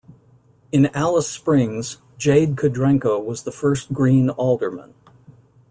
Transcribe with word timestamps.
In 0.71 0.87
Alice 0.95 1.29
Springs 1.31 1.99
Jade 2.17 2.55
Kudrenko 2.55 3.23
was 3.23 3.43
the 3.43 3.51
first 3.51 3.93
Green 3.93 4.31
Alderman. 4.31 4.95